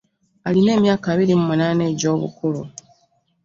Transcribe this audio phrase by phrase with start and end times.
[0.47, 2.61] Alina emyaka abiri mu munaana egy'obukulu.